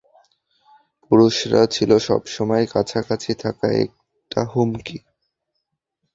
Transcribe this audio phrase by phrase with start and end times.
[1.03, 4.97] পুরুষরা ছিল সবসময় কাছাকাছি থাকা একটা হুমকি।